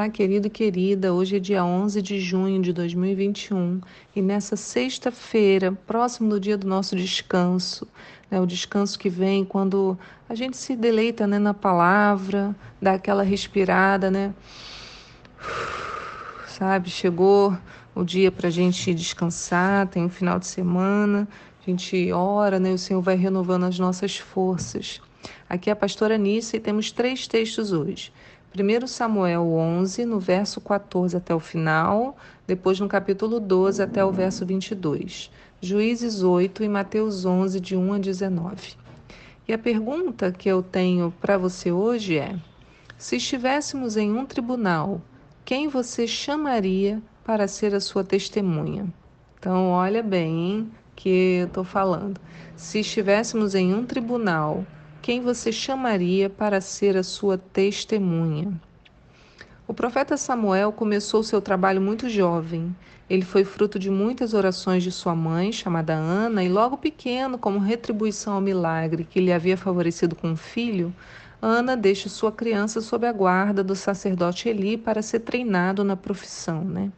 Olá, 0.00 0.08
querido 0.08 0.46
e 0.46 0.50
querida. 0.50 1.12
Hoje 1.12 1.36
é 1.36 1.38
dia 1.38 1.62
11 1.62 2.00
de 2.00 2.18
junho 2.18 2.62
de 2.62 2.72
2021 2.72 3.82
e 4.16 4.22
nessa 4.22 4.56
sexta-feira, 4.56 5.72
próximo 5.72 6.30
do 6.30 6.40
dia 6.40 6.56
do 6.56 6.66
nosso 6.66 6.96
descanso, 6.96 7.86
né, 8.30 8.40
o 8.40 8.46
descanso 8.46 8.98
que 8.98 9.10
vem 9.10 9.44
quando 9.44 9.98
a 10.26 10.34
gente 10.34 10.56
se 10.56 10.74
deleita 10.74 11.26
né, 11.26 11.38
na 11.38 11.52
palavra, 11.52 12.56
dá 12.80 12.94
aquela 12.94 13.22
respirada, 13.22 14.10
né? 14.10 14.32
Sabe, 16.48 16.88
chegou 16.88 17.54
o 17.94 18.02
dia 18.02 18.32
para 18.32 18.48
a 18.48 18.50
gente 18.50 18.94
descansar, 18.94 19.86
tem 19.86 20.04
o 20.04 20.06
um 20.06 20.08
final 20.08 20.38
de 20.38 20.46
semana, 20.46 21.28
a 21.60 21.70
gente 21.70 22.10
ora, 22.10 22.58
né? 22.58 22.72
O 22.72 22.78
Senhor 22.78 23.02
vai 23.02 23.16
renovando 23.16 23.64
as 23.64 23.78
nossas 23.78 24.16
forças. 24.16 24.98
Aqui 25.46 25.68
é 25.68 25.74
a 25.74 25.76
pastora 25.76 26.16
Nícia 26.16 26.56
e 26.56 26.60
temos 26.60 26.90
três 26.90 27.26
textos 27.26 27.70
hoje. 27.70 28.10
1 28.52 28.86
Samuel 28.88 29.42
11, 29.52 30.04
no 30.04 30.18
verso 30.18 30.60
14 30.60 31.16
até 31.16 31.32
o 31.32 31.38
final, 31.38 32.16
depois 32.48 32.80
no 32.80 32.88
capítulo 32.88 33.38
12 33.38 33.80
até 33.80 34.04
o 34.04 34.10
verso 34.10 34.44
22. 34.44 35.30
Juízes 35.60 36.24
8 36.24 36.64
e 36.64 36.68
Mateus 36.68 37.24
11, 37.24 37.60
de 37.60 37.76
1 37.76 37.92
a 37.92 37.98
19. 37.98 38.74
E 39.46 39.52
a 39.52 39.58
pergunta 39.58 40.32
que 40.32 40.48
eu 40.48 40.64
tenho 40.64 41.14
para 41.20 41.38
você 41.38 41.70
hoje 41.70 42.18
é: 42.18 42.34
se 42.98 43.16
estivéssemos 43.16 43.96
em 43.96 44.12
um 44.12 44.26
tribunal, 44.26 45.00
quem 45.44 45.68
você 45.68 46.08
chamaria 46.08 47.00
para 47.24 47.46
ser 47.46 47.72
a 47.72 47.80
sua 47.80 48.02
testemunha? 48.02 48.92
Então, 49.38 49.68
olha 49.68 50.02
bem 50.02 50.38
hein, 50.38 50.70
que 50.96 51.38
eu 51.40 51.46
estou 51.46 51.62
falando. 51.62 52.20
Se 52.56 52.80
estivéssemos 52.80 53.54
em 53.54 53.72
um 53.72 53.86
tribunal, 53.86 54.66
quem 55.02 55.20
você 55.20 55.50
chamaria 55.50 56.28
para 56.28 56.60
ser 56.60 56.96
a 56.96 57.02
sua 57.02 57.38
testemunha? 57.38 58.52
O 59.66 59.72
profeta 59.72 60.16
Samuel 60.16 60.72
começou 60.72 61.22
seu 61.22 61.40
trabalho 61.40 61.80
muito 61.80 62.08
jovem. 62.08 62.74
Ele 63.08 63.24
foi 63.24 63.44
fruto 63.44 63.78
de 63.78 63.90
muitas 63.90 64.34
orações 64.34 64.82
de 64.82 64.92
sua 64.92 65.14
mãe, 65.14 65.52
chamada 65.52 65.94
Ana, 65.94 66.44
e 66.44 66.48
logo 66.48 66.76
pequeno, 66.76 67.38
como 67.38 67.58
retribuição 67.58 68.34
ao 68.34 68.40
milagre 68.40 69.04
que 69.04 69.20
lhe 69.20 69.32
havia 69.32 69.56
favorecido 69.56 70.14
com 70.14 70.28
um 70.28 70.36
filho, 70.36 70.94
Ana 71.40 71.76
deixa 71.76 72.08
sua 72.08 72.30
criança 72.30 72.80
sob 72.80 73.06
a 73.06 73.12
guarda 73.12 73.64
do 73.64 73.74
sacerdote 73.74 74.48
Eli 74.48 74.76
para 74.76 75.00
ser 75.00 75.20
treinado 75.20 75.82
na 75.82 75.96
profissão, 75.96 76.62
né? 76.62 76.92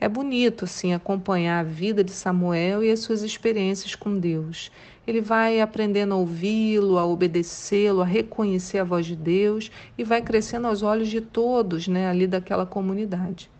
É 0.00 0.08
bonito 0.08 0.64
assim 0.64 0.94
acompanhar 0.94 1.60
a 1.60 1.62
vida 1.62 2.02
de 2.02 2.10
Samuel 2.10 2.82
e 2.82 2.90
as 2.90 3.00
suas 3.00 3.22
experiências 3.22 3.94
com 3.94 4.18
Deus. 4.18 4.72
Ele 5.06 5.20
vai 5.20 5.60
aprendendo 5.60 6.14
a 6.14 6.16
ouvi-lo, 6.16 6.98
a 6.98 7.04
obedecê-lo, 7.04 8.00
a 8.00 8.06
reconhecer 8.06 8.78
a 8.78 8.84
voz 8.84 9.04
de 9.04 9.14
Deus 9.14 9.70
e 9.98 10.02
vai 10.02 10.22
crescendo 10.22 10.68
aos 10.68 10.82
olhos 10.82 11.08
de 11.08 11.20
todos, 11.20 11.86
né, 11.86 12.08
ali 12.08 12.26
daquela 12.26 12.64
comunidade. 12.64 13.50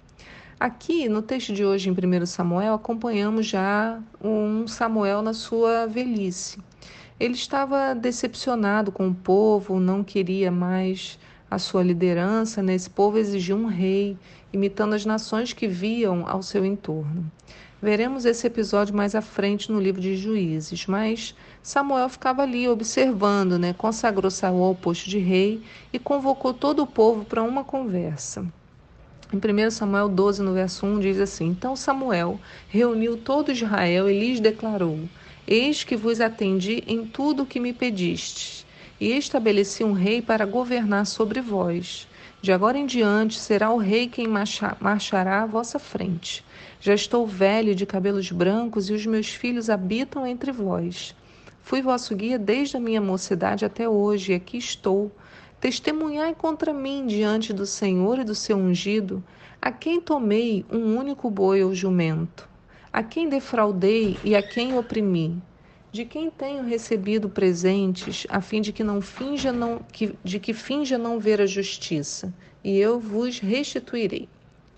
Aqui 0.59 1.11
no 1.11 1.21
texto 1.21 1.53
de 1.53 1.65
hoje 1.65 1.91
em 1.91 1.93
1 1.93 2.25
Samuel, 2.25 2.75
acompanhamos 2.75 3.47
já 3.47 4.01
um 4.23 4.67
Samuel 4.67 5.21
na 5.21 5.35
sua 5.35 5.87
velhice. 5.87 6.59
Ele 7.19 7.35
estava 7.35 7.95
decepcionado 7.95 8.91
com 8.91 9.09
o 9.09 9.15
povo, 9.15 9.79
não 9.79 10.03
queria 10.03 10.51
mais 10.51 11.19
a 11.51 11.59
sua 11.59 11.83
liderança, 11.83 12.63
né? 12.63 12.75
esse 12.75 12.89
povo 12.89 13.19
exigia 13.19 13.57
um 13.57 13.67
rei, 13.67 14.17
imitando 14.53 14.95
as 14.95 15.05
nações 15.05 15.53
que 15.53 15.67
viam 15.67 16.27
ao 16.27 16.43
seu 16.43 16.65
entorno. 16.65 17.31
Veremos 17.83 18.27
esse 18.27 18.47
episódio 18.47 18.95
mais 18.95 19.15
à 19.15 19.23
frente 19.23 19.73
no 19.73 19.81
livro 19.81 20.01
de 20.03 20.15
Juízes, 20.15 20.87
mas 20.87 21.35
Samuel 21.63 22.11
ficava 22.11 22.43
ali 22.43 22.69
observando, 22.69 23.59
né? 23.59 23.73
consagrou 23.73 24.31
Saul 24.31 24.63
ao 24.63 24.75
posto 24.75 25.09
de 25.09 25.19
rei 25.19 25.63
e 25.91 25.99
convocou 25.99 26.53
todo 26.53 26.83
o 26.83 26.87
povo 26.87 27.25
para 27.25 27.43
uma 27.43 27.65
conversa. 27.65 28.45
Em 29.33 29.37
1 29.37 29.71
Samuel 29.71 30.09
12, 30.09 30.43
no 30.43 30.53
verso 30.53 30.85
1, 30.85 30.99
diz 30.99 31.21
assim: 31.21 31.47
Então 31.47 31.77
Samuel 31.77 32.41
reuniu 32.69 33.17
todo 33.17 33.53
Israel 33.53 34.11
e 34.11 34.19
lhes 34.19 34.41
declarou: 34.41 34.99
Eis 35.47 35.85
que 35.85 35.97
vos 35.97 36.21
atendi 36.21 36.83
em 36.87 37.07
tudo 37.07 37.45
o 37.45 37.47
que 37.47 37.61
me 37.61 37.73
pedistes, 37.73 38.67
e 39.01 39.13
estabeleci 39.17 39.85
um 39.85 39.93
rei 39.93 40.21
para 40.21 40.45
governar 40.45 41.07
sobre 41.07 41.41
vós. 41.41 42.09
De 42.43 42.53
agora 42.53 42.79
em 42.79 42.87
diante 42.87 43.39
será 43.39 43.71
o 43.71 43.77
rei 43.77 44.09
quem 44.09 44.27
marchará 44.27 45.43
à 45.43 45.47
vossa 45.47 45.79
frente. 45.79 46.43
Já 46.81 46.95
estou 46.95 47.27
velho 47.27 47.75
de 47.75 47.85
cabelos 47.85 48.33
brancos 48.33 48.89
e 48.89 48.95
os 48.95 49.05
meus 49.05 49.29
filhos 49.29 49.69
habitam 49.69 50.27
entre 50.27 50.51
vós. 50.51 51.15
Fui 51.63 51.83
vosso 51.83 52.17
guia 52.17 52.39
desde 52.39 52.79
a 52.79 52.81
minha 52.81 53.01
mocidade 53.01 53.67
até 53.67 53.87
hoje, 53.87 54.33
e 54.33 54.35
aqui 54.35 54.57
estou. 54.57 55.13
Testemunhai 55.61 56.35
contra 56.35 56.73
mim 56.73 57.07
diante 57.07 57.53
do 57.53 57.67
Senhor 57.67 58.19
e 58.19 58.25
do 58.25 58.35
seu 58.35 58.57
ungido, 58.57 59.23
a 59.61 59.71
quem 59.71 60.01
tomei 60.01 60.65
um 60.73 60.97
único 60.97 61.31
boi 61.31 61.63
ou 61.63 61.75
jumento. 61.75 62.49
A 62.91 63.03
quem 63.03 63.29
defraudei 63.29 64.19
e 64.25 64.35
a 64.35 64.43
quem 64.43 64.77
oprimi? 64.79 65.43
De 65.93 66.05
quem 66.05 66.31
tenho 66.31 66.63
recebido 66.63 67.29
presentes, 67.29 68.25
a 68.29 68.41
fim 68.41 68.61
de 68.61 68.73
que 68.73 68.85
não 68.85 69.01
finja 69.01 69.51
não 69.51 69.79
que, 69.79 70.17
de 70.23 70.39
que 70.39 70.55
finja 70.55 70.97
não 70.97 71.19
ver 71.19 71.41
a 71.41 71.47
justiça, 71.47 72.33
e 72.63 72.79
eu 72.79 73.01
vos 73.01 73.41
restituirei. 73.41 74.29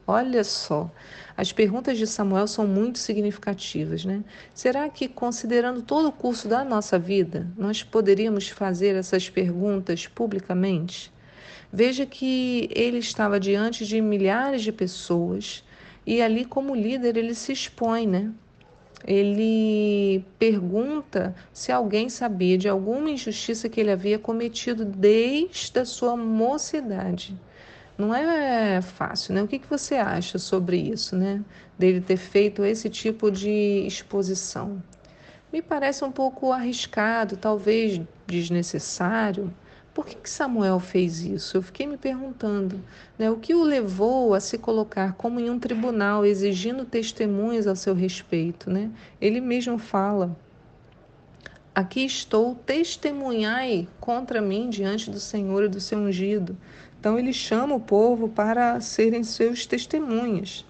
Olha 0.07 0.43
só, 0.43 0.91
as 1.37 1.53
perguntas 1.53 1.99
de 1.99 2.07
Samuel 2.07 2.47
são 2.47 2.67
muito 2.67 2.99
significativas, 2.99 4.05
né? 4.05 4.25
Será 4.55 4.89
que, 4.89 5.07
considerando 5.07 5.83
todo 5.83 6.09
o 6.09 6.13
curso 6.13 6.49
da 6.49 6.65
nossa 6.65 6.99
vida, 6.99 7.47
nós 7.57 7.83
poderíamos 7.83 8.49
fazer 8.49 8.97
essas 8.97 9.29
perguntas 9.29 10.07
publicamente? 10.07 11.13
Veja 11.71 12.07
que 12.07 12.69
ele 12.73 12.99
estava 12.99 13.39
diante 13.39 13.87
de 13.87 14.01
milhares 14.01 14.63
de 14.63 14.73
pessoas 14.73 15.63
e 16.07 16.21
ali, 16.21 16.45
como 16.45 16.75
líder, 16.75 17.17
ele 17.17 17.35
se 17.35 17.53
expõe, 17.53 18.07
né? 18.07 18.33
Ele 19.07 20.25
pergunta 20.39 21.35
se 21.53 21.73
alguém 21.73 22.09
sabia 22.09 22.57
de 22.57 22.69
alguma 22.69 23.11
injustiça 23.11 23.69
que 23.69 23.81
ele 23.81 23.91
havia 23.91 24.19
cometido 24.19 24.85
desde 24.85 25.79
a 25.79 25.85
sua 25.85 26.17
mocidade. 26.17 27.37
Não 27.99 28.15
é 28.15 28.81
fácil, 28.81 29.35
né? 29.35 29.43
O 29.43 29.49
que, 29.49 29.59
que 29.59 29.69
você 29.69 29.97
acha 29.97 30.39
sobre 30.39 30.77
isso, 30.77 31.17
né? 31.17 31.43
Dele 31.79 32.01
ter 32.01 32.17
feito 32.17 32.65
esse 32.65 32.89
tipo 32.89 33.31
de 33.31 33.85
exposição. 33.87 34.83
Me 35.53 35.61
parece 35.61 36.05
um 36.05 36.11
pouco 36.11 36.51
arriscado, 36.51 37.37
talvez 37.37 38.01
desnecessário, 38.27 39.53
por 39.95 40.07
que, 40.07 40.15
que 40.15 40.31
Samuel 40.31 40.81
fez 40.81 41.21
isso? 41.21 41.59
Eu 41.59 41.63
fiquei 41.63 41.87
me 41.87 41.99
perguntando. 41.99 42.81
Né, 43.19 43.31
o 43.31 43.37
que 43.37 43.55
o 43.55 43.63
levou 43.63 44.35
a 44.35 44.41
se 44.41 44.57
colocar 44.57 45.13
como 45.15 45.39
em 45.39 45.51
um 45.51 45.59
tribunal, 45.59 46.25
exigindo 46.25 46.85
testemunhas 46.85 47.67
a 47.67 47.75
seu 47.75 47.95
respeito? 47.95 48.71
Né? 48.71 48.91
Ele 49.21 49.41
mesmo 49.41 49.77
fala: 49.77 50.35
Aqui 51.75 52.05
estou, 52.05 52.55
testemunhai 52.55 53.87
contra 54.01 54.41
mim 54.41 54.71
diante 54.71 55.11
do 55.11 55.21
Senhor 55.21 55.65
e 55.65 55.69
do 55.69 55.81
seu 55.81 55.99
ungido. 55.99 56.57
Então 56.99 57.19
ele 57.19 57.33
chama 57.33 57.75
o 57.75 57.81
povo 57.81 58.29
para 58.29 58.81
serem 58.81 59.23
seus 59.25 59.67
testemunhas. 59.67 60.65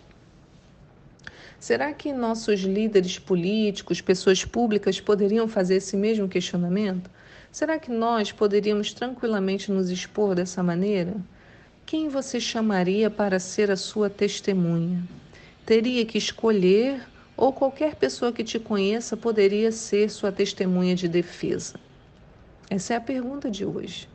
Será 1.61 1.93
que 1.93 2.13
nossos 2.13 2.61
líderes 2.61 3.21
políticos, 3.21 4.01
pessoas 4.01 4.45
públicas, 4.45 5.01
poderiam 5.01 5.47
fazer 5.47 5.77
esse 5.77 5.97
mesmo 5.97 6.29
questionamento? 6.29 7.09
Será 7.53 7.79
que 7.79 7.91
nós 7.91 8.33
poderíamos 8.33 8.95
tranquilamente 8.95 9.71
nos 9.71 9.91
expor 9.91 10.35
dessa 10.35 10.63
maneira? 10.63 11.15
Quem 11.85 12.09
você 12.09 12.41
chamaria 12.41 13.11
para 13.11 13.39
ser 13.39 13.71
a 13.71 13.77
sua 13.77 14.09
testemunha? 14.09 15.07
Teria 15.67 16.03
que 16.07 16.17
escolher 16.17 17.07
ou 17.37 17.53
qualquer 17.53 17.95
pessoa 17.95 18.33
que 18.33 18.43
te 18.43 18.59
conheça 18.59 19.19
poderia 19.19 19.71
ser 19.71 20.09
sua 20.09 20.33
testemunha 20.33 20.95
de 20.95 21.07
defesa? 21.07 21.75
Essa 22.71 22.95
é 22.95 22.97
a 22.97 23.03
pergunta 23.03 23.51
de 23.51 23.67
hoje. 23.67 24.09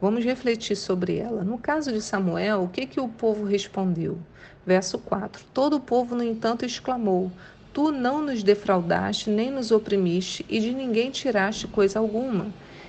Vamos 0.00 0.24
refletir 0.24 0.74
sobre 0.74 1.18
ela. 1.18 1.44
No 1.44 1.58
caso 1.58 1.92
de 1.92 2.00
Samuel, 2.00 2.62
o 2.62 2.68
que, 2.68 2.86
que 2.86 3.00
o 3.00 3.08
povo 3.08 3.44
respondeu? 3.44 4.18
Verso 4.64 4.98
4: 4.98 5.44
Todo 5.52 5.76
o 5.76 5.80
povo, 5.80 6.14
no 6.14 6.24
entanto, 6.24 6.64
exclamou: 6.64 7.30
Tu 7.70 7.92
não 7.92 8.22
nos 8.24 8.42
defraudaste, 8.42 9.28
nem 9.28 9.50
nos 9.50 9.70
oprimiste, 9.70 10.46
e 10.48 10.58
de 10.58 10.72
ninguém 10.72 11.10
tiraste 11.10 11.66
coisa 11.66 11.98
alguma. 11.98 12.46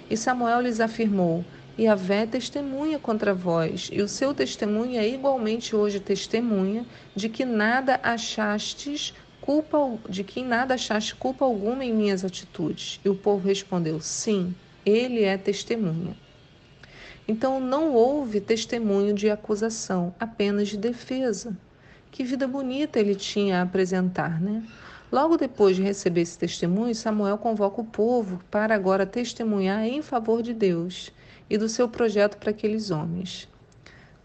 E 0.09 0.17
Samuel 0.17 0.61
lhes 0.61 0.79
afirmou: 0.79 1.45
E 1.77 1.85
Vé 1.95 2.25
testemunha 2.25 2.97
contra 2.97 3.33
vós, 3.33 3.89
e 3.93 4.01
o 4.01 4.07
seu 4.07 4.33
testemunho 4.33 4.99
é 4.99 5.07
igualmente 5.07 5.75
hoje 5.75 5.99
testemunha 5.99 6.85
de 7.15 7.29
que 7.29 7.45
nada 7.45 7.99
achastes 8.01 9.13
culpa, 9.39 9.77
de 10.09 10.23
que 10.23 10.41
nada 10.41 10.73
achaste 10.73 11.15
culpa 11.15 11.45
alguma 11.45 11.85
em 11.85 11.93
minhas 11.93 12.25
atitudes. 12.25 12.99
E 13.05 13.09
o 13.09 13.15
povo 13.15 13.47
respondeu: 13.47 13.99
Sim, 14.01 14.55
ele 14.83 15.23
é 15.23 15.37
testemunha. 15.37 16.17
Então 17.27 17.59
não 17.59 17.93
houve 17.93 18.41
testemunho 18.41 19.13
de 19.13 19.29
acusação, 19.29 20.15
apenas 20.19 20.69
de 20.69 20.77
defesa. 20.77 21.55
Que 22.11 22.23
vida 22.23 22.47
bonita 22.47 22.99
ele 22.99 23.13
tinha 23.13 23.59
a 23.59 23.61
apresentar, 23.61 24.41
né? 24.41 24.63
Logo 25.11 25.37
depois 25.37 25.75
de 25.75 25.81
receber 25.81 26.21
esse 26.21 26.37
testemunho, 26.37 26.93
Samuel 26.93 27.37
convoca 27.37 27.81
o 27.81 27.85
povo 27.85 28.39
para 28.51 28.75
agora 28.75 29.07
testemunhar 29.07 29.83
em 29.83 30.03
favor 30.03 30.43
de 30.43 30.53
Deus 30.53 31.11
e 31.49 31.57
do 31.57 31.67
seu 31.67 31.89
projeto 31.89 32.37
para 32.37 32.51
aqueles 32.51 32.91
homens. 32.91 33.47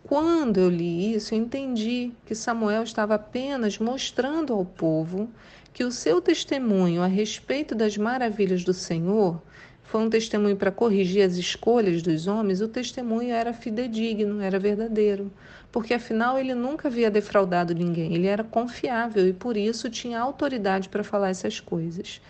Quando 0.02 0.58
eu 0.58 0.68
li 0.68 1.14
isso, 1.14 1.34
eu 1.34 1.38
entendi 1.38 2.12
que 2.26 2.34
Samuel 2.34 2.82
estava 2.82 3.14
apenas 3.14 3.78
mostrando 3.78 4.52
ao 4.52 4.62
povo 4.62 5.30
que 5.72 5.82
o 5.82 5.90
seu 5.90 6.20
testemunho 6.20 7.00
a 7.00 7.06
respeito 7.06 7.74
das 7.74 7.96
maravilhas 7.96 8.62
do 8.62 8.74
Senhor 8.74 9.40
foi 9.84 10.00
um 10.00 10.10
testemunho 10.10 10.56
para 10.56 10.72
corrigir 10.72 11.22
as 11.22 11.36
escolhas 11.36 12.02
dos 12.02 12.26
homens, 12.26 12.60
o 12.60 12.68
testemunho 12.68 13.32
era 13.32 13.52
fidedigno, 13.52 14.40
era 14.40 14.58
verdadeiro, 14.58 15.30
porque 15.70 15.94
afinal 15.94 16.38
ele 16.38 16.54
nunca 16.54 16.88
havia 16.88 17.10
defraudado 17.10 17.74
ninguém, 17.74 18.14
ele 18.14 18.26
era 18.26 18.42
confiável 18.42 19.28
e 19.28 19.32
por 19.32 19.56
isso 19.56 19.90
tinha 19.90 20.18
autoridade 20.18 20.88
para 20.88 21.04
falar 21.04 21.28
essas 21.28 21.60
coisas. 21.60 22.20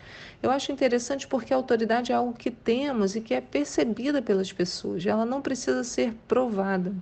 Eu 0.43 0.51
acho 0.51 0.73
interessante 0.73 1.27
porque 1.27 1.55
a 1.55 1.57
autoridade 1.57 2.13
é 2.13 2.15
algo 2.15 2.35
que 2.35 2.51
temos 2.51 3.17
e 3.17 3.21
que 3.21 3.33
é 3.33 3.41
percebida 3.41 4.21
pelas 4.21 4.53
pessoas, 4.53 5.07
ela 5.07 5.25
não 5.25 5.41
precisa 5.41 5.85
ser 5.85 6.13
provada. 6.29 6.93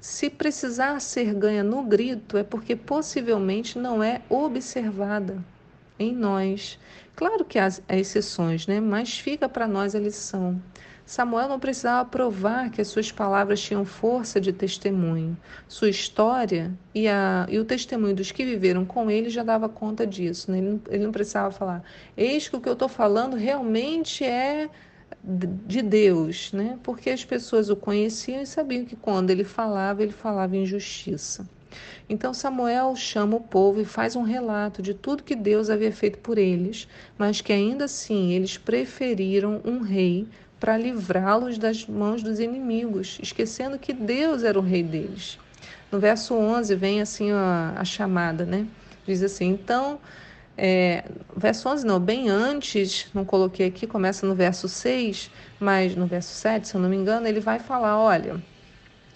Se 0.00 0.28
precisar 0.28 1.00
ser 1.00 1.32
ganha 1.32 1.64
no 1.64 1.82
grito, 1.82 2.36
é 2.36 2.42
porque 2.42 2.76
possivelmente 2.76 3.78
não 3.78 4.02
é 4.02 4.20
observada 4.28 5.42
em 5.98 6.14
nós. 6.14 6.78
Claro 7.14 7.44
que 7.44 7.58
há 7.58 7.68
exceções, 7.90 8.66
né? 8.66 8.80
mas 8.80 9.18
fica 9.18 9.48
para 9.48 9.66
nós 9.66 9.94
a 9.94 9.98
lição. 9.98 10.60
Samuel 11.06 11.48
não 11.48 11.60
precisava 11.60 12.04
provar 12.04 12.68
que 12.68 12.80
as 12.80 12.88
suas 12.88 13.12
palavras 13.12 13.60
tinham 13.60 13.84
força 13.84 14.40
de 14.40 14.52
testemunho. 14.52 15.36
Sua 15.68 15.88
história 15.88 16.72
e, 16.92 17.06
a, 17.06 17.46
e 17.48 17.60
o 17.60 17.64
testemunho 17.64 18.16
dos 18.16 18.32
que 18.32 18.44
viveram 18.44 18.84
com 18.84 19.08
ele 19.08 19.30
já 19.30 19.44
dava 19.44 19.68
conta 19.68 20.04
disso. 20.04 20.50
Né? 20.50 20.58
Ele, 20.58 20.68
não, 20.68 20.80
ele 20.88 21.04
não 21.04 21.12
precisava 21.12 21.52
falar, 21.52 21.84
eis 22.16 22.48
que 22.48 22.56
o 22.56 22.60
que 22.60 22.68
eu 22.68 22.72
estou 22.72 22.88
falando 22.88 23.36
realmente 23.36 24.24
é 24.24 24.68
de 25.22 25.80
Deus, 25.80 26.52
né? 26.52 26.76
porque 26.82 27.10
as 27.10 27.24
pessoas 27.24 27.70
o 27.70 27.76
conheciam 27.76 28.42
e 28.42 28.46
sabiam 28.46 28.84
que 28.84 28.96
quando 28.96 29.30
ele 29.30 29.44
falava, 29.44 30.02
ele 30.02 30.12
falava 30.12 30.56
em 30.56 30.66
justiça. 30.66 31.48
Então 32.08 32.32
Samuel 32.32 32.94
chama 32.94 33.36
o 33.36 33.40
povo 33.40 33.80
e 33.80 33.84
faz 33.84 34.14
um 34.16 34.22
relato 34.22 34.80
de 34.80 34.94
tudo 34.94 35.22
que 35.22 35.34
Deus 35.34 35.70
havia 35.70 35.92
feito 35.92 36.18
por 36.18 36.38
eles, 36.38 36.86
mas 37.18 37.40
que 37.40 37.52
ainda 37.52 37.84
assim 37.84 38.32
eles 38.32 38.56
preferiram 38.56 39.60
um 39.64 39.80
rei 39.80 40.26
para 40.58 40.76
livrá-los 40.76 41.58
das 41.58 41.86
mãos 41.86 42.22
dos 42.22 42.40
inimigos, 42.40 43.18
esquecendo 43.22 43.78
que 43.78 43.92
Deus 43.92 44.42
era 44.42 44.58
o 44.58 44.62
rei 44.62 44.82
deles. 44.82 45.38
No 45.90 45.98
verso 45.98 46.34
11 46.34 46.74
vem 46.74 47.00
assim 47.00 47.30
a, 47.30 47.74
a 47.76 47.84
chamada, 47.84 48.44
né? 48.44 48.66
Diz 49.06 49.22
assim: 49.22 49.50
então, 49.50 50.00
é, 50.56 51.04
verso 51.36 51.68
11 51.68 51.86
não, 51.86 52.00
bem 52.00 52.28
antes, 52.28 53.08
não 53.12 53.24
coloquei 53.24 53.66
aqui, 53.66 53.86
começa 53.86 54.26
no 54.26 54.34
verso 54.34 54.68
6, 54.68 55.30
mas 55.60 55.94
no 55.94 56.06
verso 56.06 56.32
7, 56.34 56.68
se 56.68 56.74
eu 56.74 56.80
não 56.80 56.88
me 56.88 56.96
engano, 56.96 57.26
ele 57.26 57.40
vai 57.40 57.58
falar: 57.58 57.98
olha, 57.98 58.42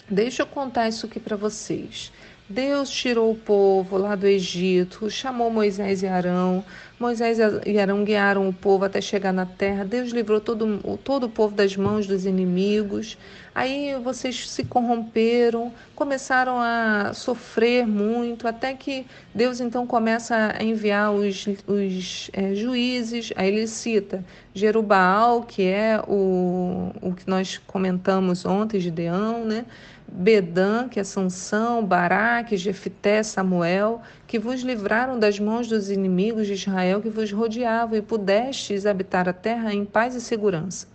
deixa 0.09 0.43
eu 0.43 0.47
contar 0.47 0.87
isso 0.87 1.05
aqui 1.05 1.19
para 1.19 1.35
vocês. 1.35 2.11
Deus 2.51 2.89
tirou 2.89 3.31
o 3.31 3.35
povo 3.35 3.97
lá 3.97 4.13
do 4.13 4.27
Egito, 4.27 5.09
chamou 5.09 5.49
Moisés 5.49 6.03
e 6.03 6.07
Arão. 6.07 6.65
Moisés 6.99 7.37
e 7.65 7.79
Arão 7.79 8.03
guiaram 8.03 8.47
o 8.47 8.53
povo 8.53 8.83
até 8.83 8.99
chegar 8.99 9.31
na 9.31 9.45
terra. 9.45 9.85
Deus 9.85 10.11
livrou 10.11 10.41
todo, 10.41 10.97
todo 11.03 11.23
o 11.23 11.29
povo 11.29 11.55
das 11.55 11.77
mãos 11.77 12.05
dos 12.05 12.25
inimigos. 12.25 13.17
Aí 13.55 13.95
vocês 14.03 14.49
se 14.49 14.65
corromperam, 14.65 15.73
começaram 15.95 16.59
a 16.59 17.13
sofrer 17.13 17.87
muito, 17.87 18.47
até 18.47 18.73
que 18.73 19.05
Deus 19.33 19.61
então 19.61 19.87
começa 19.87 20.53
a 20.57 20.61
enviar 20.61 21.11
os, 21.13 21.45
os 21.65 22.29
é, 22.33 22.53
juízes. 22.53 23.31
Aí 23.37 23.47
ele 23.47 23.65
cita 23.65 24.23
Jerubaal, 24.53 25.43
que 25.43 25.63
é 25.63 26.01
o, 26.05 26.91
o 27.01 27.13
que 27.13 27.27
nós 27.27 27.57
comentamos 27.65 28.45
ontem, 28.45 28.79
Gideão, 28.79 29.45
né? 29.45 29.65
Bedã, 30.11 30.89
que 30.89 30.99
é 30.99 31.03
Sansão, 31.03 31.85
Baraque, 31.85 32.57
Jefité, 32.57 33.23
Samuel, 33.23 34.01
que 34.27 34.37
vos 34.37 34.61
livraram 34.61 35.17
das 35.17 35.39
mãos 35.39 35.67
dos 35.69 35.89
inimigos 35.89 36.47
de 36.47 36.53
Israel 36.53 37.01
que 37.01 37.09
vos 37.09 37.31
rodeavam 37.31 37.97
e 37.97 38.01
pudestes 38.01 38.85
habitar 38.85 39.29
a 39.29 39.33
terra 39.33 39.73
em 39.73 39.85
paz 39.85 40.13
e 40.13 40.21
segurança. 40.21 40.85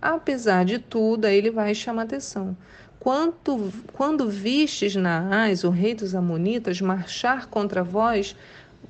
Apesar 0.00 0.64
de 0.64 0.78
tudo, 0.78 1.24
aí 1.24 1.36
ele 1.36 1.50
vai 1.50 1.74
chamar 1.74 2.02
atenção. 2.02 2.56
Quanto, 3.00 3.72
quando 3.92 4.30
vistes 4.30 4.94
Naás, 4.94 5.64
o 5.64 5.70
rei 5.70 5.92
dos 5.92 6.14
Amonitas, 6.14 6.80
marchar 6.80 7.46
contra 7.46 7.82
vós, 7.82 8.36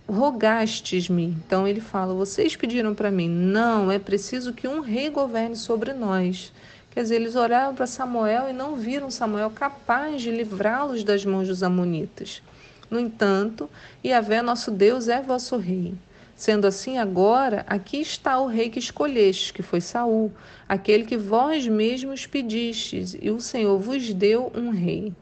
rogastes-me. 0.06 1.24
Então 1.24 1.66
ele 1.66 1.80
fala: 1.80 2.12
vocês 2.12 2.54
pediram 2.54 2.94
para 2.94 3.10
mim, 3.10 3.28
não, 3.28 3.90
é 3.90 3.98
preciso 3.98 4.52
que 4.52 4.68
um 4.68 4.80
rei 4.80 5.08
governe 5.08 5.56
sobre 5.56 5.94
nós. 5.94 6.52
Quer 6.92 7.02
dizer, 7.04 7.14
eles 7.16 7.36
olharam 7.36 7.74
para 7.74 7.86
Samuel 7.86 8.50
e 8.50 8.52
não 8.52 8.76
viram 8.76 9.10
Samuel 9.10 9.50
capaz 9.50 10.20
de 10.20 10.30
livrá-los 10.30 11.02
das 11.02 11.24
mãos 11.24 11.48
dos 11.48 11.62
amonitas. 11.62 12.42
No 12.90 13.00
entanto, 13.00 13.70
Yahvé, 14.04 14.42
nosso 14.42 14.70
Deus, 14.70 15.08
é 15.08 15.22
vosso 15.22 15.56
rei. 15.56 15.94
Sendo 16.36 16.66
assim, 16.66 16.98
agora, 16.98 17.64
aqui 17.66 17.98
está 17.98 18.38
o 18.38 18.46
rei 18.46 18.68
que 18.68 18.78
escolhestes, 18.78 19.50
que 19.50 19.62
foi 19.62 19.80
Saul, 19.80 20.30
aquele 20.68 21.04
que 21.04 21.16
vós 21.16 21.66
mesmos 21.66 22.26
pedistes, 22.26 23.16
e 23.18 23.30
o 23.30 23.40
Senhor 23.40 23.78
vos 23.78 24.12
deu 24.12 24.52
um 24.54 24.68
rei. 24.68 25.14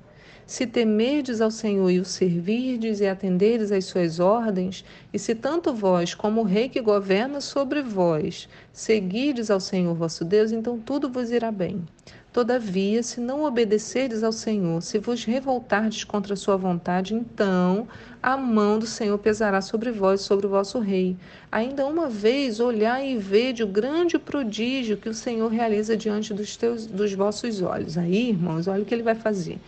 Se 0.51 0.67
temerdes 0.67 1.41
ao 1.41 1.49
Senhor 1.49 1.89
e 1.91 2.01
o 2.01 2.05
servirdes 2.05 2.99
e 2.99 3.07
atenderdes 3.07 3.71
às 3.71 3.85
suas 3.85 4.19
ordens, 4.19 4.85
e 5.13 5.19
se 5.19 5.33
tanto 5.33 5.73
vós 5.73 6.13
como 6.13 6.41
o 6.41 6.45
rei 6.45 6.69
que 6.69 6.81
governa 6.81 7.41
sobre 7.41 7.81
vós 7.83 8.49
seguirdes 8.73 9.49
ao 9.49 9.61
Senhor 9.61 9.95
vosso 9.95 10.25
Deus, 10.25 10.51
então 10.51 10.77
tudo 10.77 11.09
vos 11.09 11.31
irá 11.31 11.53
bem. 11.53 11.85
Todavia, 12.33 13.01
se 13.01 13.21
não 13.21 13.45
obedecerdes 13.45 14.25
ao 14.25 14.33
Senhor, 14.33 14.83
se 14.83 14.99
vos 14.99 15.25
revoltardes 15.25 16.03
contra 16.03 16.35
a 16.35 16.37
sua 16.37 16.57
vontade, 16.57 17.15
então 17.15 17.87
a 18.21 18.37
mão 18.37 18.77
do 18.77 18.89
Senhor 18.89 19.19
pesará 19.19 19.61
sobre 19.61 19.93
vós, 19.93 20.23
sobre 20.23 20.47
o 20.47 20.51
vosso 20.51 20.81
rei. 20.81 21.17
Ainda 21.53 21.87
uma 21.87 22.09
vez 22.09 22.59
olhai 22.59 23.13
e 23.13 23.19
vede 23.19 23.63
o 23.63 23.69
grande 23.69 24.19
prodígio 24.19 24.97
que 24.97 25.09
o 25.09 25.15
Senhor 25.15 25.47
realiza 25.47 25.97
diante 25.97 26.35
dos, 26.35 26.57
teus, 26.57 26.87
dos 26.87 27.13
vossos 27.15 27.63
olhos. 27.63 27.97
Aí, 27.97 28.31
irmãos, 28.31 28.67
olha 28.67 28.83
o 28.83 28.85
que 28.85 28.93
ele 28.93 29.05
vai 29.05 29.15
fazer. 29.15 29.61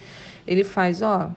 Ele 0.46 0.64
faz, 0.64 1.02
ó, 1.02 1.30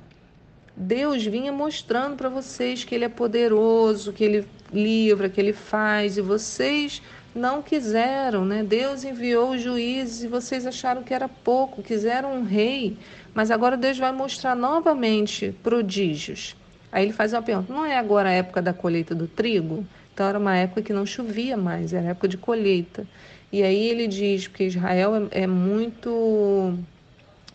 Deus 0.75 1.25
vinha 1.25 1.52
mostrando 1.52 2.18
para 2.18 2.30
vocês 2.30 2.84
que 2.84 2.94
ele 2.94 3.06
é 3.06 3.09
poderoso, 3.09 4.12
que 4.12 4.24
ele 4.24 4.47
livra, 4.74 5.30
que 5.30 5.40
ele 5.40 5.54
faz, 5.54 6.18
e 6.18 6.21
vocês 6.21 7.02
não 7.33 7.62
quiseram, 7.62 8.45
né? 8.45 8.64
Deus 8.64 9.04
enviou 9.04 9.52
os 9.52 9.62
juízes 9.62 10.24
e 10.24 10.28
vocês 10.28 10.66
acharam 10.66 11.04
que 11.04 11.14
era 11.14 11.28
pouco, 11.28 11.83
quiseram 11.83 12.33
um 12.33 12.44
rei, 12.44 12.97
mas 13.33 13.52
agora 13.52 13.76
Deus 13.78 13.97
vai 13.97 14.12
mostrar 14.12 14.56
novamente 14.56 15.54
prodígios. 15.62 16.56
Aí 16.92 17.04
ele 17.04 17.14
faz 17.14 17.33
uma 17.33 17.42
pergunta: 17.42 17.74
não 17.74 17.85
é 17.85 17.97
agora 17.97 18.30
a 18.30 18.33
época 18.33 18.62
da 18.62 18.74
colheita 18.74 19.14
do 19.14 19.28
trigo? 19.28 19.85
Então 20.14 20.26
era 20.28 20.40
uma 20.40 20.56
época 20.56 20.81
que 20.81 20.94
não 20.94 21.06
chovia 21.06 21.57
mais, 21.57 21.94
era 21.94 22.09
época 22.09 22.28
de 22.30 22.38
colheita. 22.38 23.06
E 23.52 23.64
aí 23.64 23.90
ele 23.90 24.07
diz 24.07 24.47
que 24.47 24.64
Israel 24.64 25.30
é, 25.31 25.44
é 25.44 25.47
muito 25.47 26.78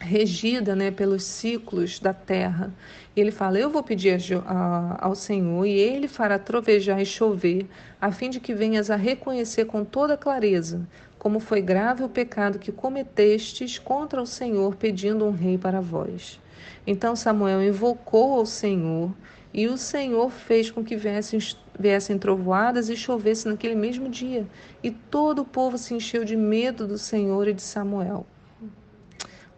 regida 0.01 0.75
né, 0.75 0.91
pelos 0.91 1.23
ciclos 1.23 2.01
da 2.01 2.13
terra. 2.15 2.73
E 3.15 3.21
ele 3.21 3.31
fala: 3.31 3.59
Eu 3.59 3.71
vou 3.71 3.83
pedir 3.83 4.19
a, 4.47 4.99
ao 5.01 5.15
Senhor, 5.15 5.65
e 5.67 5.73
ele 5.73 6.09
fará 6.09 6.39
trovejar 6.39 7.01
e 7.01 7.07
chover, 7.07 7.69
a 8.01 8.11
fim 8.11 8.31
de 8.31 8.41
que 8.41 8.55
venhas 8.55 8.91
a 8.91 8.97
reconhecer 8.97 9.67
com 9.67 9.85
toda 9.85 10.17
clareza 10.17 10.87
como 11.21 11.39
foi 11.39 11.61
grave 11.61 12.03
o 12.03 12.09
pecado 12.09 12.59
que 12.59 12.73
cometestes 12.73 13.79
contra 13.79 14.23
o 14.23 14.27
Senhor, 14.27 14.75
pedindo 14.75 15.27
um 15.27 15.31
rei 15.31 15.59
para 15.59 15.79
vós. 15.79 16.41
Então 16.87 17.15
Samuel 17.15 17.63
invocou 17.63 18.39
ao 18.39 18.47
Senhor, 18.47 19.13
e 19.53 19.69
o 19.69 19.77
Senhor 19.77 20.31
fez 20.31 20.71
com 20.71 20.83
que 20.83 20.97
viessem, 20.97 21.39
viessem 21.79 22.19
trovoadas 22.19 22.89
e 22.89 22.97
chovesse 22.97 23.47
naquele 23.47 23.75
mesmo 23.75 24.09
dia. 24.09 24.47
E 24.83 24.91
todo 24.91 25.43
o 25.43 25.45
povo 25.45 25.77
se 25.77 25.93
encheu 25.93 26.25
de 26.25 26.37
medo 26.37 26.87
do 26.87 26.97
Senhor 26.97 27.47
e 27.47 27.53
de 27.53 27.63
Samuel 27.63 28.27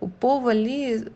o 0.03 0.09
povo 0.09 0.49
ali 0.49 1.07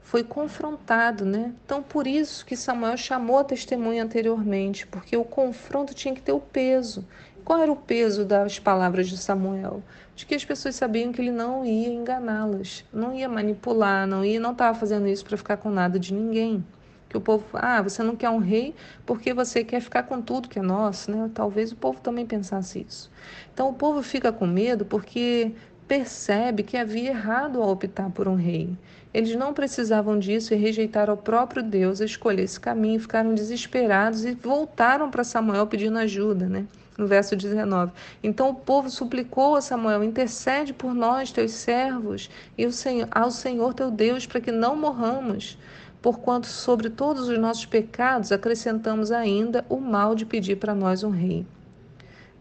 foi 0.00 0.24
confrontado, 0.24 1.26
né? 1.26 1.52
Então 1.64 1.82
por 1.82 2.06
isso 2.06 2.44
que 2.46 2.56
Samuel 2.56 2.96
chamou 2.96 3.38
a 3.38 3.44
testemunha 3.44 4.02
anteriormente, 4.02 4.86
porque 4.86 5.14
o 5.14 5.24
confronto 5.24 5.92
tinha 5.92 6.14
que 6.14 6.22
ter 6.22 6.32
o 6.32 6.40
peso. 6.40 7.06
Qual 7.44 7.60
era 7.60 7.70
o 7.70 7.76
peso 7.76 8.24
das 8.24 8.58
palavras 8.58 9.08
de 9.08 9.18
Samuel? 9.18 9.82
De 10.16 10.24
que 10.24 10.34
as 10.34 10.44
pessoas 10.44 10.74
sabiam 10.74 11.12
que 11.12 11.20
ele 11.20 11.30
não 11.30 11.66
ia 11.66 11.88
enganá-las, 11.88 12.82
não 12.90 13.14
ia 13.14 13.28
manipular, 13.28 14.06
não 14.06 14.24
ia, 14.24 14.40
não 14.40 14.52
estava 14.52 14.78
fazendo 14.78 15.06
isso 15.06 15.24
para 15.24 15.36
ficar 15.36 15.58
com 15.58 15.68
nada 15.68 15.98
de 15.98 16.14
ninguém. 16.14 16.64
Que 17.10 17.18
o 17.18 17.20
povo, 17.20 17.44
ah, 17.52 17.82
você 17.82 18.02
não 18.02 18.16
quer 18.16 18.30
um 18.30 18.38
rei 18.38 18.74
porque 19.04 19.34
você 19.34 19.62
quer 19.62 19.80
ficar 19.80 20.04
com 20.04 20.22
tudo 20.22 20.48
que 20.48 20.58
é 20.58 20.62
nosso, 20.62 21.10
né? 21.10 21.30
Talvez 21.34 21.72
o 21.72 21.76
povo 21.76 22.00
também 22.00 22.24
pensasse 22.24 22.86
isso. 22.88 23.10
Então 23.52 23.68
o 23.68 23.74
povo 23.74 24.02
fica 24.02 24.32
com 24.32 24.46
medo 24.46 24.86
porque 24.86 25.52
percebe 25.86 26.62
que 26.62 26.76
havia 26.76 27.10
errado 27.10 27.62
ao 27.62 27.70
optar 27.70 28.10
por 28.10 28.26
um 28.26 28.34
rei. 28.34 28.76
Eles 29.12 29.34
não 29.36 29.52
precisavam 29.52 30.18
disso 30.18 30.52
e 30.52 30.56
rejeitaram 30.56 31.14
o 31.14 31.16
próprio 31.18 31.62
Deus 31.62 32.00
a 32.00 32.04
escolher 32.04 32.42
esse 32.42 32.58
caminho, 32.58 33.00
ficaram 33.00 33.34
desesperados 33.34 34.24
e 34.24 34.34
voltaram 34.34 35.10
para 35.10 35.22
Samuel 35.22 35.66
pedindo 35.66 35.98
ajuda, 35.98 36.48
né? 36.48 36.66
No 36.98 37.06
verso 37.06 37.36
19. 37.36 37.92
Então 38.22 38.50
o 38.50 38.54
povo 38.54 38.90
suplicou 38.90 39.56
a 39.56 39.60
Samuel: 39.60 40.02
intercede 40.02 40.72
por 40.72 40.94
nós, 40.94 41.30
teus 41.30 41.52
servos, 41.52 42.30
e 42.58 42.66
ao 43.10 43.30
Senhor 43.30 43.74
teu 43.74 43.90
Deus, 43.90 44.26
para 44.26 44.40
que 44.40 44.52
não 44.52 44.76
morramos 44.76 45.58
porquanto 46.04 46.46
sobre 46.46 46.90
todos 46.90 47.30
os 47.30 47.38
nossos 47.38 47.64
pecados 47.64 48.30
acrescentamos 48.30 49.10
ainda 49.10 49.64
o 49.70 49.78
mal 49.78 50.14
de 50.14 50.26
pedir 50.26 50.56
para 50.56 50.74
nós 50.74 51.02
um 51.02 51.08
rei. 51.08 51.46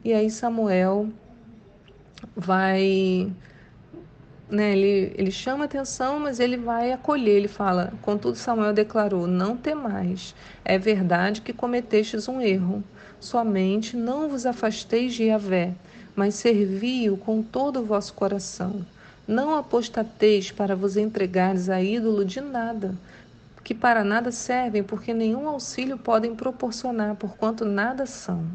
E 0.04 0.12
aí 0.12 0.30
Samuel 0.30 1.08
vai 2.36 3.32
né, 4.50 4.74
ele, 4.78 5.16
ele 5.18 5.32
chama 5.32 5.66
atenção, 5.66 6.20
mas 6.20 6.40
ele 6.40 6.58
vai 6.58 6.92
acolher. 6.92 7.38
Ele 7.38 7.48
fala: 7.48 7.92
Contudo, 8.02 8.38
Samuel 8.38 8.74
declarou: 8.74 9.26
Não 9.26 9.58
temais. 9.58 10.36
É 10.64 10.78
verdade 10.78 11.42
que 11.42 11.52
cometestes 11.52 12.28
um 12.28 12.40
erro. 12.40 12.84
Somente 13.20 13.96
não 13.96 14.30
vos 14.30 14.46
afasteis 14.46 15.14
de 15.14 15.24
Yahvé, 15.24 15.74
mas 16.16 16.36
servi-o 16.36 17.18
com 17.18 17.42
todo 17.42 17.80
o 17.80 17.86
vosso 17.86 18.14
coração. 18.14 18.86
Não 19.28 19.56
apostateis 19.56 20.52
para 20.52 20.76
vos 20.76 20.98
entregares 20.98 21.70
a 21.70 21.82
ídolo 21.82 22.26
de 22.26 22.42
nada, 22.42 22.94
que 23.64 23.74
para 23.74 24.04
nada 24.04 24.32
servem, 24.32 24.84
porque 24.84 25.14
nenhum 25.14 25.48
auxílio 25.48 25.98
podem 25.98 26.36
proporcionar, 26.36 27.16
porquanto 27.16 27.64
nada 27.64 28.06
são. 28.06 28.46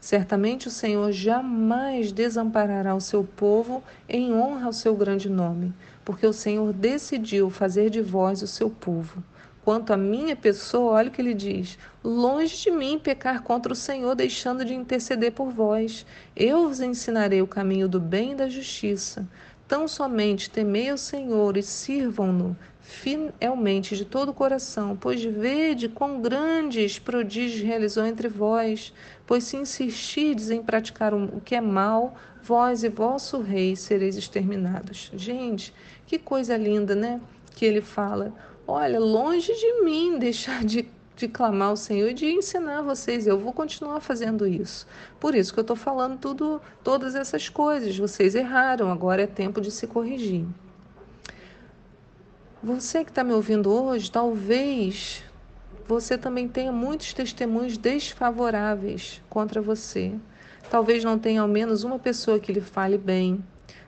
Certamente 0.00 0.68
o 0.68 0.70
Senhor 0.70 1.10
jamais 1.10 2.12
desamparará 2.12 2.94
o 2.94 3.00
seu 3.00 3.24
povo 3.24 3.82
em 4.08 4.32
honra 4.32 4.66
ao 4.66 4.72
seu 4.72 4.94
grande 4.94 5.28
nome, 5.28 5.74
porque 6.04 6.26
o 6.26 6.32
Senhor 6.32 6.72
decidiu 6.72 7.50
fazer 7.50 7.90
de 7.90 8.00
vós 8.00 8.42
o 8.42 8.46
seu 8.46 8.70
povo. 8.70 9.22
Quanto 9.64 9.92
à 9.92 9.96
minha 9.96 10.36
pessoa, 10.36 10.92
olha 10.92 11.08
o 11.08 11.10
que 11.10 11.20
ele 11.20 11.34
diz: 11.34 11.76
longe 12.04 12.56
de 12.62 12.70
mim 12.70 13.00
pecar 13.00 13.42
contra 13.42 13.72
o 13.72 13.76
Senhor, 13.76 14.14
deixando 14.14 14.64
de 14.64 14.72
interceder 14.72 15.32
por 15.32 15.50
vós. 15.50 16.06
Eu 16.36 16.68
vos 16.68 16.80
ensinarei 16.80 17.42
o 17.42 17.48
caminho 17.48 17.88
do 17.88 17.98
bem 17.98 18.30
e 18.30 18.36
da 18.36 18.48
justiça. 18.48 19.26
Tão 19.68 19.88
somente 19.88 20.48
temei 20.48 20.92
o 20.92 20.98
Senhor 20.98 21.56
e 21.56 21.62
sirvam-no 21.62 22.56
fielmente 22.80 23.96
de 23.96 24.04
todo 24.04 24.28
o 24.28 24.34
coração, 24.34 24.96
pois 24.96 25.22
vede 25.24 25.88
quão 25.88 26.20
grandes 26.20 27.00
prodígios 27.00 27.66
realizou 27.66 28.06
entre 28.06 28.28
vós, 28.28 28.92
pois 29.26 29.42
se 29.42 29.56
insistirdes 29.56 30.50
em 30.50 30.62
praticar 30.62 31.12
o 31.12 31.40
que 31.40 31.56
é 31.56 31.60
mal, 31.60 32.14
vós 32.40 32.84
e 32.84 32.88
vosso 32.88 33.40
rei 33.40 33.74
sereis 33.74 34.16
exterminados. 34.16 35.10
Gente, 35.14 35.74
que 36.06 36.16
coisa 36.16 36.56
linda, 36.56 36.94
né? 36.94 37.20
Que 37.56 37.64
ele 37.64 37.80
fala: 37.80 38.32
olha, 38.68 39.00
longe 39.00 39.52
de 39.52 39.82
mim 39.82 40.16
deixar 40.16 40.64
de 40.64 40.88
de 41.16 41.26
clamar 41.26 41.70
ao 41.70 41.76
Senhor 41.76 42.10
e 42.10 42.14
de 42.14 42.26
ensinar 42.26 42.82
vocês. 42.82 43.26
Eu 43.26 43.38
vou 43.38 43.52
continuar 43.52 44.00
fazendo 44.00 44.46
isso. 44.46 44.86
Por 45.18 45.34
isso 45.34 45.52
que 45.52 45.58
eu 45.58 45.62
estou 45.62 45.76
falando 45.76 46.18
tudo, 46.18 46.60
todas 46.84 47.14
essas 47.14 47.48
coisas. 47.48 47.96
Vocês 47.96 48.34
erraram, 48.34 48.90
agora 48.92 49.22
é 49.22 49.26
tempo 49.26 49.60
de 49.60 49.70
se 49.70 49.86
corrigir. 49.86 50.44
Você 52.62 53.02
que 53.02 53.10
está 53.10 53.24
me 53.24 53.32
ouvindo 53.32 53.72
hoje, 53.72 54.10
talvez 54.10 55.22
você 55.88 56.18
também 56.18 56.48
tenha 56.48 56.72
muitos 56.72 57.12
testemunhos 57.14 57.78
desfavoráveis 57.78 59.22
contra 59.30 59.62
você. 59.62 60.12
Talvez 60.68 61.04
não 61.04 61.18
tenha 61.18 61.40
ao 61.40 61.48
menos 61.48 61.84
uma 61.84 61.98
pessoa 61.98 62.40
que 62.40 62.52
lhe 62.52 62.60
fale 62.60 62.98
bem. 62.98 63.42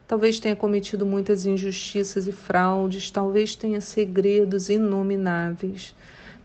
Talvez 0.07 0.39
tenha 0.41 0.57
cometido 0.57 1.05
muitas 1.05 1.45
injustiças 1.45 2.27
e 2.27 2.33
fraudes. 2.33 3.11
Talvez 3.11 3.55
tenha 3.55 3.81
segredos 3.81 4.71
inomináveis. 4.71 5.95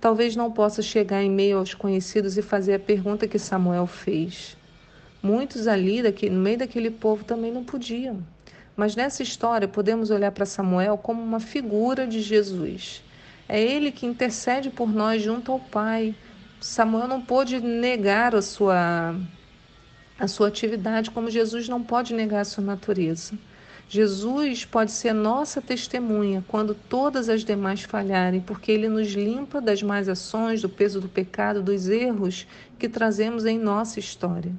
Talvez 0.04 0.36
não 0.36 0.52
possa 0.52 0.82
chegar 0.82 1.24
em 1.24 1.32
meio 1.32 1.58
aos 1.60 1.74
conhecidos 1.74 2.38
e 2.38 2.42
fazer 2.42 2.74
a 2.74 2.80
pergunta 2.80 3.26
que 3.26 3.40
Samuel 3.40 3.88
fez. 3.88 4.58
Muitos 5.22 5.66
ali, 5.66 6.04
daqui, 6.04 6.30
no 6.30 6.42
meio 6.42 6.58
daquele 6.58 6.92
povo, 6.92 7.24
também 7.24 7.54
não 7.54 7.64
podiam. 7.64 8.22
Mas 8.76 8.98
nessa 8.98 9.24
história 9.24 9.66
podemos 9.66 10.12
olhar 10.12 10.34
para 10.34 10.46
Samuel 10.46 10.98
como 10.98 11.24
uma 11.24 11.40
figura 11.40 12.06
de 12.06 12.22
Jesus. 12.22 13.02
É 13.48 13.58
ele 13.62 13.94
que 13.94 14.06
intercede 14.06 14.70
por 14.70 14.92
nós 14.92 15.24
junto 15.24 15.54
ao 15.54 15.60
Pai. 15.62 16.14
Samuel 16.60 17.08
não 17.08 17.22
pôde 17.22 17.62
negar 17.62 18.36
a 18.36 18.42
sua, 18.42 19.16
a 20.20 20.28
sua 20.28 20.50
atividade, 20.50 21.12
como 21.12 21.32
Jesus 21.32 21.70
não 21.70 21.82
pode 21.82 22.14
negar 22.14 22.42
a 22.42 22.46
sua 22.46 22.62
natureza. 22.62 23.36
Jesus 23.94 24.66
pode 24.66 24.92
ser 24.92 25.14
nossa 25.14 25.62
testemunha 25.62 26.44
quando 26.48 26.74
todas 26.74 27.30
as 27.30 27.46
demais 27.46 27.84
falharem, 27.84 28.42
porque 28.42 28.72
ele 28.72 28.90
nos 28.90 29.10
limpa 29.10 29.62
das 29.62 29.84
más 29.84 30.10
ações, 30.10 30.64
do 30.64 30.68
peso 30.68 31.00
do 31.00 31.08
pecado, 31.08 31.62
dos 31.62 31.88
erros 31.88 32.48
que 32.80 32.90
trazemos 32.90 33.46
em 33.46 33.60
nossa 33.60 34.00
história. 34.00 34.52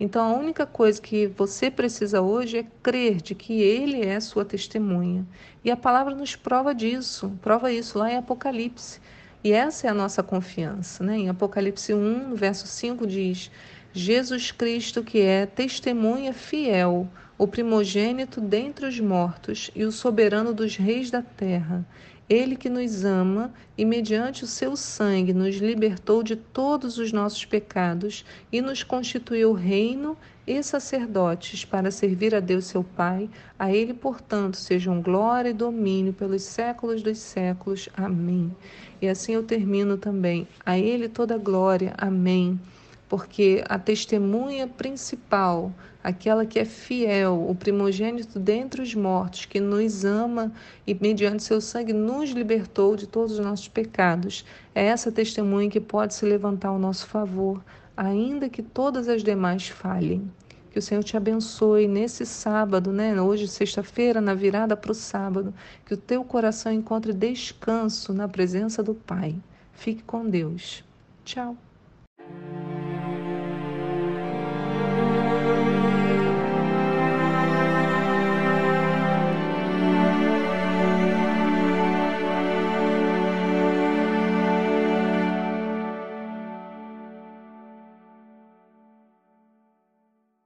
Então 0.00 0.20
a 0.20 0.36
única 0.36 0.66
coisa 0.66 1.00
que 1.00 1.28
você 1.28 1.70
precisa 1.70 2.20
hoje 2.20 2.58
é 2.58 2.66
crer 2.82 3.18
de 3.18 3.32
que 3.32 3.62
ele 3.62 4.04
é 4.04 4.18
sua 4.18 4.44
testemunha. 4.44 5.24
E 5.64 5.70
a 5.70 5.76
palavra 5.76 6.12
nos 6.12 6.34
prova 6.34 6.74
disso, 6.74 7.30
prova 7.40 7.70
isso 7.70 7.96
lá 7.96 8.10
em 8.10 8.16
Apocalipse. 8.16 9.00
E 9.44 9.52
essa 9.52 9.86
é 9.86 9.90
a 9.90 9.94
nossa 9.94 10.20
confiança, 10.20 11.04
né? 11.04 11.16
Em 11.16 11.28
Apocalipse 11.28 11.94
1, 11.94 12.34
verso 12.34 12.66
5 12.66 13.06
diz: 13.06 13.52
Jesus 13.92 14.52
Cristo 14.52 15.02
que 15.02 15.20
é 15.20 15.46
testemunha 15.46 16.32
fiel, 16.32 17.08
o 17.36 17.48
primogênito 17.48 18.40
dentre 18.40 18.86
os 18.86 19.00
mortos 19.00 19.68
e 19.74 19.82
o 19.84 19.90
soberano 19.90 20.54
dos 20.54 20.76
reis 20.76 21.10
da 21.10 21.22
terra. 21.22 21.84
Ele 22.28 22.54
que 22.54 22.68
nos 22.70 23.04
ama 23.04 23.52
e, 23.76 23.84
mediante 23.84 24.44
o 24.44 24.46
seu 24.46 24.76
sangue, 24.76 25.34
nos 25.34 25.56
libertou 25.56 26.22
de 26.22 26.36
todos 26.36 26.98
os 26.98 27.10
nossos 27.10 27.44
pecados 27.44 28.24
e 28.52 28.60
nos 28.62 28.84
constituiu 28.84 29.52
reino 29.52 30.16
e 30.46 30.62
sacerdotes 30.62 31.64
para 31.64 31.90
servir 31.90 32.32
a 32.32 32.38
Deus 32.38 32.66
seu 32.66 32.84
Pai. 32.84 33.28
A 33.58 33.72
Ele, 33.72 33.92
portanto, 33.92 34.56
sejam 34.56 35.02
glória 35.02 35.50
e 35.50 35.52
domínio 35.52 36.12
pelos 36.12 36.42
séculos 36.42 37.02
dos 37.02 37.18
séculos. 37.18 37.88
Amém. 37.96 38.54
E 39.02 39.08
assim 39.08 39.32
eu 39.32 39.42
termino 39.42 39.96
também. 39.96 40.46
A 40.64 40.78
Ele 40.78 41.08
toda 41.08 41.36
glória. 41.36 41.92
Amém 41.98 42.60
porque 43.10 43.64
a 43.68 43.76
testemunha 43.76 44.68
principal, 44.68 45.72
aquela 46.02 46.46
que 46.46 46.60
é 46.60 46.64
fiel, 46.64 47.44
o 47.50 47.56
primogênito 47.56 48.38
dentre 48.38 48.80
os 48.80 48.94
mortos, 48.94 49.46
que 49.46 49.58
nos 49.58 50.04
ama 50.04 50.52
e, 50.86 50.94
mediante 50.94 51.42
seu 51.42 51.60
sangue, 51.60 51.92
nos 51.92 52.30
libertou 52.30 52.94
de 52.94 53.08
todos 53.08 53.32
os 53.32 53.44
nossos 53.44 53.66
pecados, 53.66 54.44
é 54.72 54.84
essa 54.84 55.10
testemunha 55.10 55.68
que 55.68 55.80
pode 55.80 56.14
se 56.14 56.24
levantar 56.24 56.68
ao 56.68 56.78
nosso 56.78 57.08
favor, 57.08 57.60
ainda 57.96 58.48
que 58.48 58.62
todas 58.62 59.08
as 59.08 59.24
demais 59.24 59.66
falhem. 59.66 60.30
Que 60.70 60.78
o 60.78 60.82
Senhor 60.82 61.02
te 61.02 61.16
abençoe 61.16 61.88
nesse 61.88 62.24
sábado, 62.24 62.92
né? 62.92 63.20
Hoje, 63.20 63.48
sexta-feira, 63.48 64.20
na 64.20 64.34
virada 64.34 64.76
para 64.76 64.92
o 64.92 64.94
sábado. 64.94 65.52
Que 65.84 65.94
o 65.94 65.96
teu 65.96 66.22
coração 66.22 66.72
encontre 66.72 67.12
descanso 67.12 68.12
na 68.14 68.28
presença 68.28 68.84
do 68.84 68.94
Pai. 68.94 69.34
Fique 69.72 70.04
com 70.04 70.28
Deus. 70.28 70.84
Tchau. 71.24 71.56